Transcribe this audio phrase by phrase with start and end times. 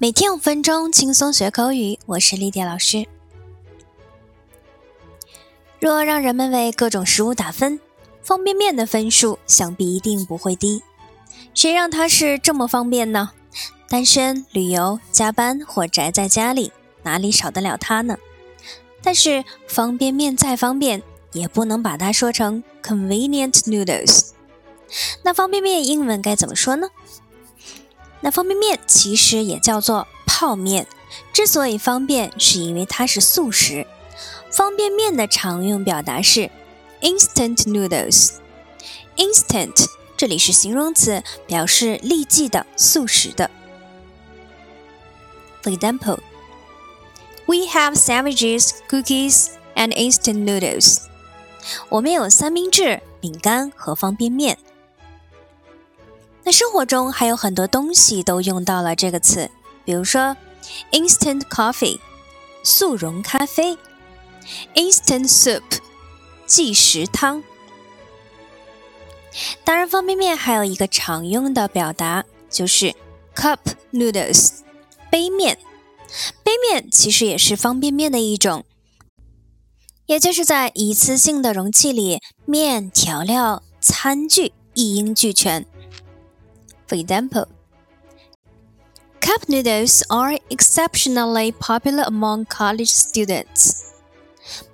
[0.00, 1.98] 每天五分钟，轻松学口语。
[2.06, 3.04] 我是丽蝶老师。
[5.80, 7.80] 若让人们为各种食物打分，
[8.22, 10.84] 方便面的分数想必一定不会低。
[11.52, 13.32] 谁让它是这么方便呢？
[13.88, 16.70] 单身、旅游、加班或宅在家里，
[17.02, 18.16] 哪里少得了它呢？
[19.02, 21.02] 但是方便面再方便，
[21.32, 24.28] 也不能把它说成 convenient noodles。
[25.24, 26.88] 那方便面英文该怎么说呢？
[28.20, 30.86] 那方便面其实也叫做泡面，
[31.32, 33.86] 之所以方便，是因为它是速食。
[34.50, 36.50] 方便面的常用表达是
[37.00, 38.32] instant noodles。
[39.16, 39.86] instant
[40.16, 43.50] 这里是形容词，表示立即的、速食的。
[45.62, 46.18] For example,
[47.46, 51.02] we have sandwiches, cookies, and instant noodles。
[51.88, 54.58] 我们有三明治、饼干和方便面。
[56.48, 59.50] 那生活中还有很多东西都用到了这个词，
[59.84, 60.34] 比如说
[60.92, 62.00] instant coffee
[62.62, 63.76] 速溶咖啡
[64.74, 65.60] ，instant soup
[66.46, 67.44] 即食汤。
[69.62, 72.94] 当然，方便面还有一个常用的表达就是
[73.36, 73.58] cup
[73.92, 74.60] noodles
[75.10, 75.58] 杯面。
[76.42, 78.64] 杯面其实也是方便面的一种，
[80.06, 85.66] 也就是在一次性的容器里，面、调料、餐具一应俱全。
[86.88, 87.46] For example,
[89.20, 93.84] cup noodles are exceptionally popular among college students.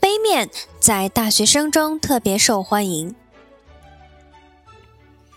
[0.00, 0.48] 杯面
[0.80, 3.14] 在大学生中特别受欢迎。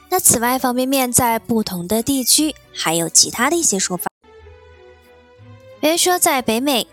[0.10, 4.10] 那此外，方便面在不同的地区还有其他的一些说法。
[5.82, 6.88] 比如说，在北美，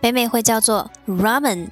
[0.00, 1.68] 北美会叫做 ramen。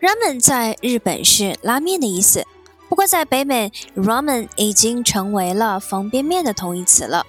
[0.00, 2.46] ramen 在日本是拉面的意思。
[2.88, 7.26] 不过，在北美，ramen 已经成为了方便面的同义词了。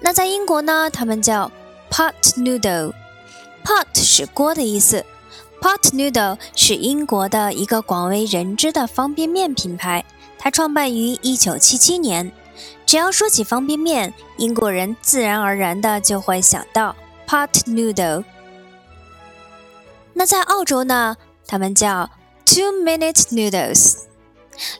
[0.00, 0.90] 那在英国呢？
[0.90, 1.50] 他们叫
[1.90, 2.92] pot noodle。
[3.64, 5.04] pot 是锅的意思
[5.60, 10.04] ，pot noodle 是英国的一个广为人知的方便面品牌。
[10.38, 12.32] 它创办于1977年。
[12.84, 16.96] 只要说起方便面，英国人自然而然的就会想到
[17.26, 18.24] pot noodle。
[20.14, 21.16] 那在澳洲呢？
[21.46, 22.10] 他们叫
[22.44, 24.07] two minute noodles。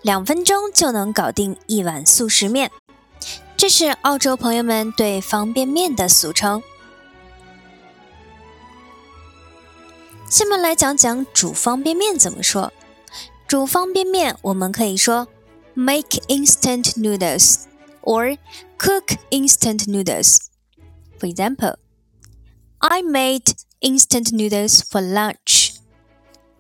[0.03, 2.71] 两分钟就能搞定一碗速食面，
[3.57, 6.63] 这是澳洲朋友们对方便面的俗称。
[10.29, 12.73] 下面来讲讲煮方便面怎么说。
[13.47, 15.27] 煮方便面，我们可以说
[15.73, 17.63] make instant noodles
[18.03, 18.37] or
[18.79, 20.37] cook instant noodles.
[21.19, 21.77] For example,
[22.79, 25.77] I made instant noodles for lunch.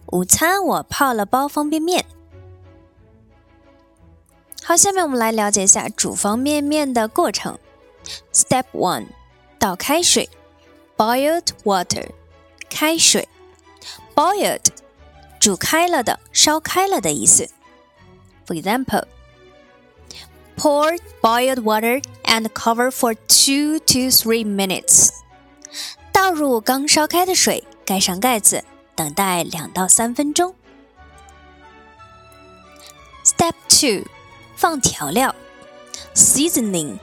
[0.06, 2.06] 午餐我泡了包方便面。
[4.68, 7.59] 好，下面我们来了解一下煮方便面的过程。
[8.34, 9.07] Step one，
[9.59, 10.29] 倒开水，
[10.96, 12.09] boiled water，
[12.69, 13.28] 开水，
[14.16, 14.62] boiled，
[15.40, 17.50] 煮开了的，烧开了的意思。
[18.47, 25.09] For example，pour boiled water and cover for two to three minutes。
[26.12, 28.63] 倒入刚烧开的水，盖上盖子，
[28.96, 30.56] 等待两到三分钟。
[33.25, 34.06] Step two。
[34.57, 35.34] 放调料，
[36.13, 37.00] seasoning,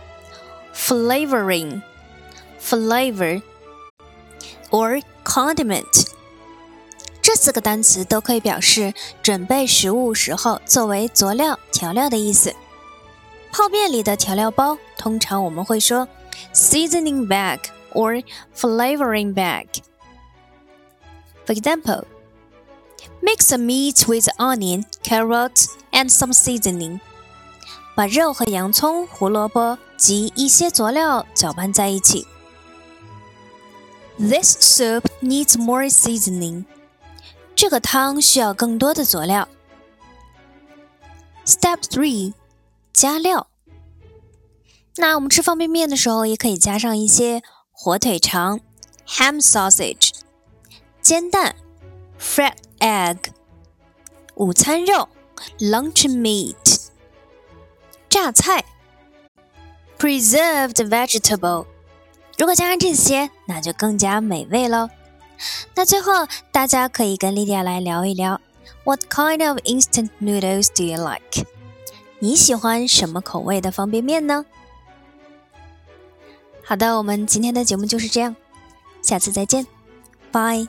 [0.75, 1.83] flavoring,
[2.61, 3.43] flavor
[4.71, 6.07] or condiment，
[7.21, 12.55] 这四个单词都可以表示准备食物时候作为佐料、调料的意思。
[13.53, 16.09] 泡面里的调料包，通常我们会说
[16.55, 17.59] seasoning bag
[17.93, 18.25] or
[18.57, 22.05] flavoring bag。For example,
[23.21, 27.01] mix the meat with onion, carrot, and some seasoning.
[27.96, 32.28] 把肉和洋葱、胡萝卜及一些佐料搅拌在一起。
[34.18, 36.66] This soup needs more seasoning。
[37.56, 39.48] 这个汤需要更多的佐料。
[41.46, 42.34] Step three，
[42.92, 43.48] 加料。
[44.98, 47.42] 那我们吃方便面的时候，也可以加上一些
[47.72, 48.60] 火腿肠
[49.08, 50.12] （ham sausage）、
[51.02, 51.56] 煎蛋
[52.20, 53.18] （fried egg）、
[54.36, 55.08] 午餐肉
[55.60, 56.75] （lunch meat）。
[58.16, 58.64] 榨菜
[60.00, 61.66] ，preserved vegetable。
[62.38, 64.90] 如果加上这些，那就更加美味喽。
[65.76, 68.40] 那最后，大家可以跟莉迪亚来聊一聊
[68.86, 71.46] ，What kind of instant noodles do you like？
[72.20, 74.46] 你喜欢什么口味的方便面呢？
[76.64, 78.34] 好的，我们今天的节目就是这样，
[79.02, 79.68] 下次再见
[80.32, 80.66] ，，bye。